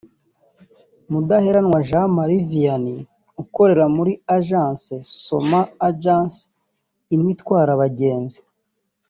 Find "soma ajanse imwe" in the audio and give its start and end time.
5.25-7.29